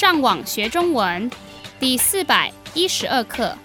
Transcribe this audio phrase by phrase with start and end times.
[0.00, 1.28] 上网学中文
[1.80, 3.58] 第四百一十二课。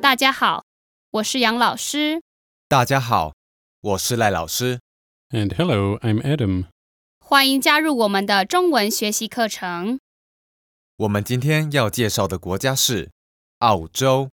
[0.00, 0.64] 大家好，
[1.10, 2.22] 我是杨老师，
[2.66, 3.34] 大家好，
[3.82, 4.80] 我是赖老师。
[5.28, 6.68] And hello, I'm Adam.
[7.20, 10.00] 欢迎加入我们的中文学习课程。
[10.96, 13.10] 我们今天要介绍的国家是
[13.58, 14.30] 澳洲。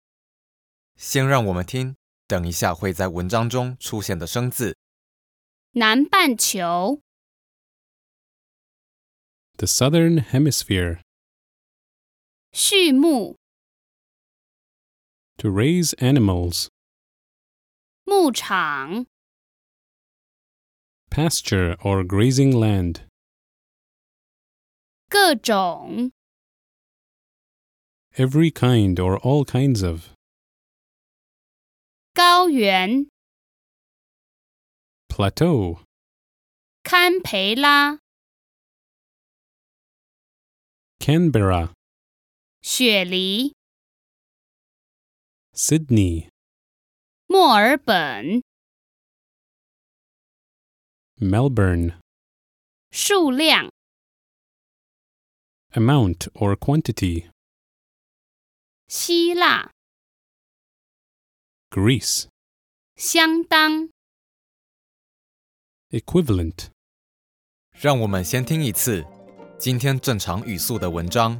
[0.96, 1.96] 先让我们听，
[2.27, 4.77] 等一下会在文章中出现的生字。
[5.73, 7.01] 南半球、
[9.57, 11.01] The Southern Hemisphere.
[12.53, 13.37] 畜牧、
[15.39, 16.69] To raise animals.
[18.05, 19.07] 牧场、
[21.11, 23.07] Pasture or grazing land.
[25.09, 26.13] 各种、
[28.15, 30.11] Every kind or all kinds of.
[32.47, 33.09] 高原、
[35.09, 35.83] Plateau.
[36.85, 37.99] 堪培拉、
[41.01, 41.73] Canberra.
[42.63, 43.57] 雪梨、
[45.53, 46.29] Sydney.
[47.27, 48.45] 墨尔本、
[51.17, 51.99] Melbourne.
[52.93, 53.73] 数量、
[55.73, 57.29] Amount or quantity.
[58.87, 59.73] 希腊、
[61.73, 62.29] Greece.
[62.98, 63.90] 相当、
[65.92, 66.70] Equivalent.
[67.80, 69.06] 让我们先听一次
[69.60, 71.40] 今天正常语速的文章。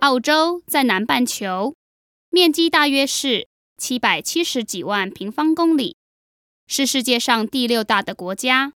[0.00, 1.74] 澳洲在南半球，
[2.28, 5.96] 面积大约是七百七十几万平方公里，
[6.66, 8.74] 是世界上第六大的国家。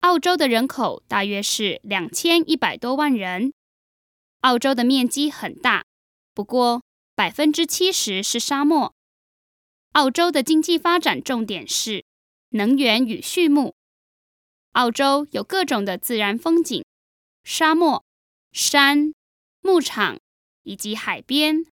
[0.00, 3.52] 澳洲的人口大约是两千一百多万人。
[4.40, 5.84] 澳洲的面积很大，
[6.32, 6.82] 不过
[7.14, 8.94] 百分之七十是沙漠。
[9.92, 12.04] 澳洲的经济发展重点是
[12.50, 13.74] 能源与畜牧。
[14.72, 16.84] 澳洲有各种的自然风景，
[17.44, 18.04] 沙漠、
[18.52, 19.12] 山。
[19.62, 20.18] 牧场
[20.62, 21.66] 以及海边，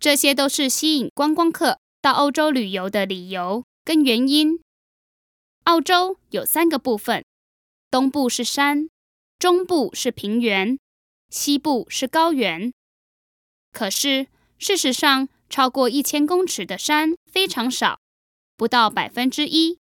[0.00, 4.60] 这些都是吸引观光客到欧洲旅游的理由跟原因。
[5.62, 7.24] 澳洲有三个部分：
[7.92, 8.88] 东部是山，
[9.38, 10.76] 中部是平原，
[11.28, 12.72] 西部是高原。
[13.70, 14.26] 可是
[14.58, 18.00] 事实上，超过一千公尺的山非常少，
[18.56, 19.78] 不到百分之一。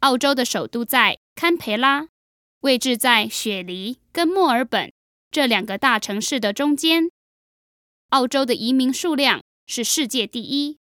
[0.00, 2.08] 澳洲的首都在堪培拉，
[2.60, 4.92] 位置在雪梨跟墨尔本。
[5.30, 7.10] 这两个大城市的中间，
[8.08, 10.78] 澳洲的移民数量是世界第一，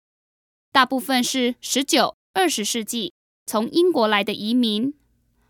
[0.72, 3.13] 大部分是十九、二十世纪
[3.45, 4.94] 从英国来的移民，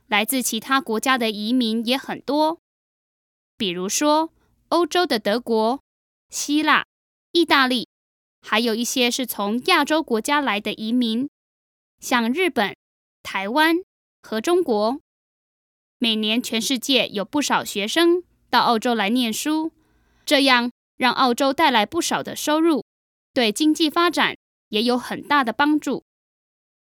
[0.08, 2.60] 来自其他国家的移民也很多，
[3.58, 4.34] 比如说
[4.70, 5.82] 欧洲的德国、
[6.30, 6.86] 希腊、
[7.32, 7.88] 意大利，
[8.42, 11.30] 还有一些是从亚洲国家来的移民，
[12.00, 12.76] 像日本、
[13.24, 13.78] 台湾
[14.22, 15.00] 和中国。
[15.98, 18.24] 每年全世界有不少学生。
[18.52, 19.72] 到澳洲来念书，
[20.26, 22.84] 这样让澳洲带来不少的收入，
[23.32, 24.36] 对经济发展
[24.70, 26.04] 也有很大的帮助。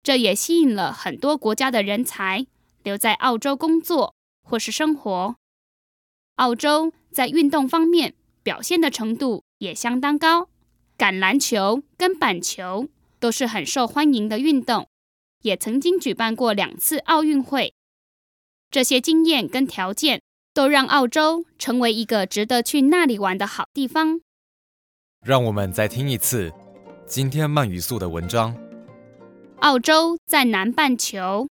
[0.00, 2.46] 这也吸引了很多国家的人才
[2.84, 4.14] 留在澳洲工作
[4.44, 5.34] 或是生活。
[6.36, 8.14] 澳洲在运动方面
[8.44, 10.48] 表现的程度也相当高，
[11.00, 14.90] 橄榄球跟板球都是很受欢迎的运动，
[15.40, 17.72] 也曾经举办过两次奥运会。
[18.70, 20.20] 这些经验跟条件。
[20.52, 24.20] 都让澳洲成为一个值得去那里玩的好地方。
[25.22, 26.52] 让我们再听一次
[27.06, 28.56] 今天慢语速的文章。
[29.60, 31.48] 澳洲在南半球，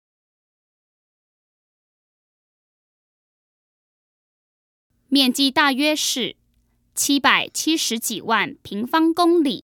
[5.09, 6.37] 面积大约是
[6.95, 9.65] 七百七十几万平方公里。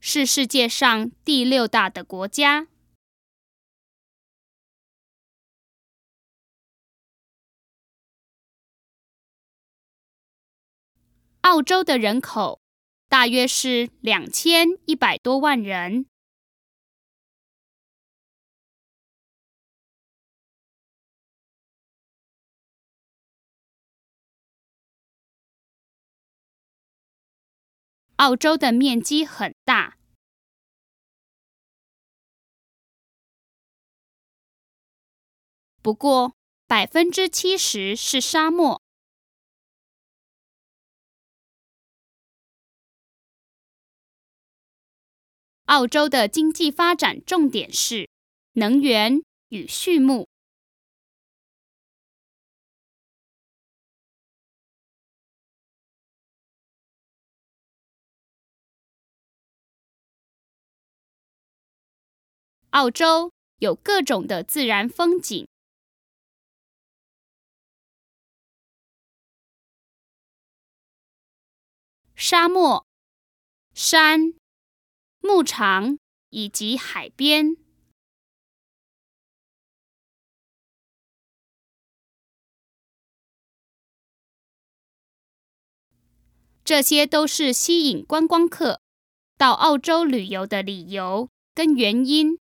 [0.00, 2.68] 是世界上第六大的国家。
[11.42, 12.60] 澳洲的人口
[13.08, 16.06] 大约是两千一百多万人。
[28.20, 29.96] 澳洲的面积很大，
[35.80, 36.36] 不过
[36.66, 38.82] 百分之七十是沙漠。
[45.64, 48.10] 澳洲的经济发展重点是
[48.52, 50.28] 能源与畜牧。
[62.70, 65.48] 澳洲有各种的自然风景，
[72.14, 72.86] 沙漠、
[73.74, 74.34] 山、
[75.18, 77.56] 牧场以及海边。
[86.62, 88.80] 这些都是吸引观光客
[89.36, 92.38] 到澳洲旅游的理由跟原因。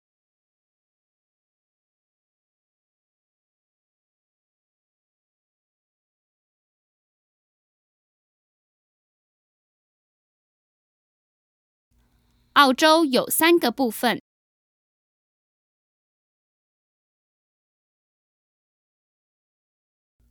[12.53, 14.21] 澳洲有三个部分：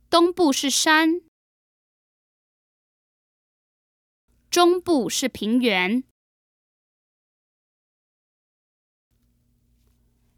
[0.09, 1.21] 东部是山。
[4.49, 6.03] 中部是平原，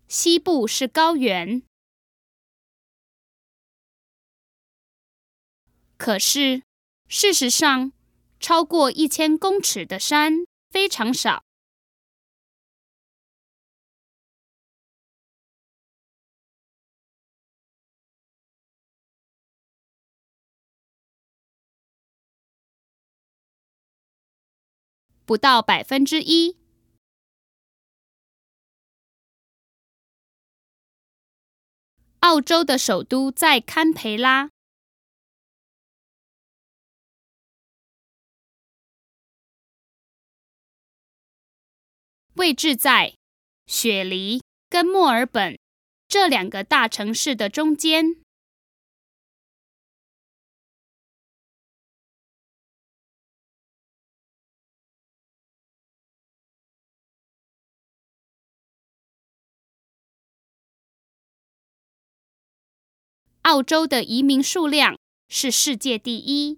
[0.08, 1.62] 西部是高原。
[5.98, 6.64] 可是，
[7.08, 7.92] 事实上，
[8.40, 11.44] 超过一千公尺的山非常少。
[25.26, 26.58] 不到百分之一。
[32.20, 34.50] 澳洲的首都在堪培拉，
[42.34, 43.16] 位置在
[43.68, 45.58] 雪梨跟墨尔本
[46.08, 48.25] 这两个大城市的中间。
[63.46, 64.98] 澳洲的移民数量
[65.30, 66.58] 是世界第一。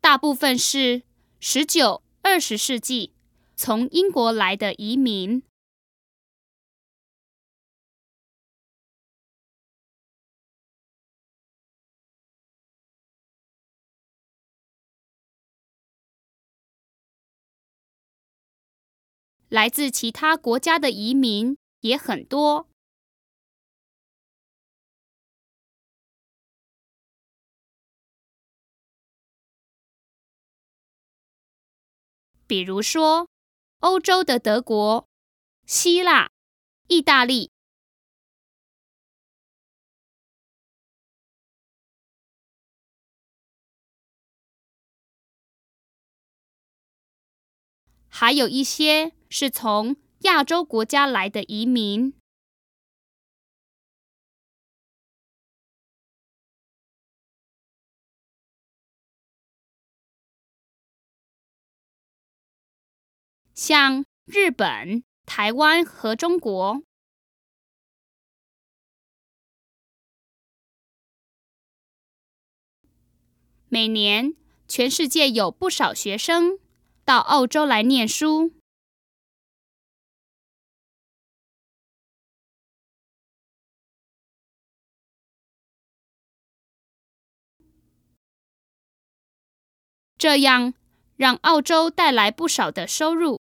[0.00, 1.02] 大部分是
[1.38, 3.12] 十九、二十世纪
[3.54, 5.42] 从英国来的移民。
[19.48, 22.68] 来自其他国家的移民也很多，
[32.48, 33.28] 比如说
[33.78, 35.06] 欧洲的德国、
[35.66, 36.30] 希腊、
[36.88, 37.50] 意大利，
[48.08, 49.12] 还有一些。
[49.36, 52.14] 是从亚洲国家来的移民，
[63.52, 66.84] 像日本、台湾和中国，
[73.68, 74.36] 每年
[74.68, 76.60] 全世界有不少学生
[77.04, 78.52] 到澳洲来念书。
[90.24, 90.72] 这样
[91.16, 93.38] 让澳洲带来不少的收入，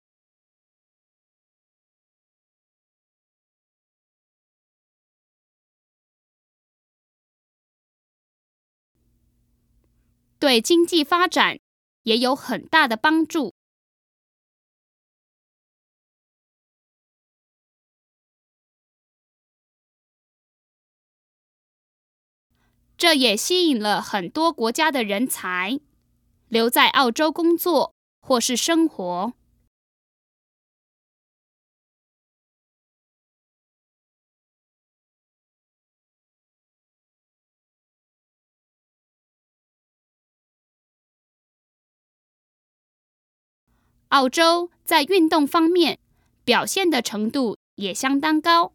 [10.40, 11.60] 对经济发展
[12.02, 13.54] 也有很大的帮助。
[22.96, 25.78] 这也吸引了很多国家的人才。
[26.52, 29.32] 留在澳洲工作或是生活。
[44.08, 45.98] 澳洲在运动方面
[46.44, 48.74] 表现的程度也相当高。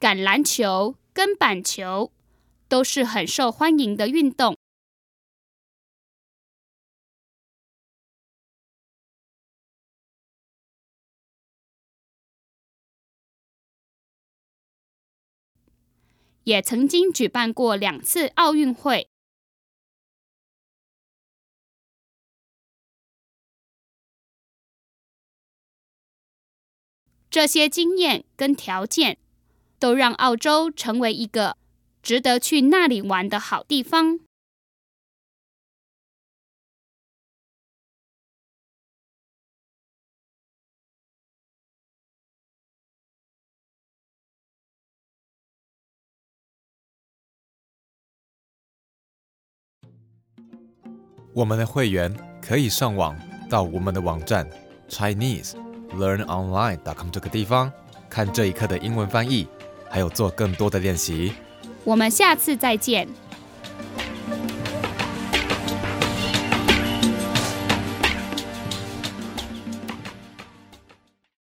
[0.00, 2.12] 橄榄球跟板球
[2.68, 4.56] 都是很受欢迎的运动。
[16.44, 19.10] 也曾经举办过两次奥运会。
[27.30, 29.18] 这些经验跟条件
[29.78, 31.56] 都让澳洲成为一个
[32.02, 34.20] 值得去那里玩的好地方。
[51.34, 53.16] 我们的会员可以上网
[53.48, 54.48] 到我们的网站
[54.88, 55.52] Chinese
[55.92, 56.78] Learn Online.
[56.78, 57.70] dot com 这个地方
[58.10, 59.46] 看这一课的英文翻译，
[59.90, 61.32] 还有做更多的练习。
[61.84, 63.08] 我们下次再见。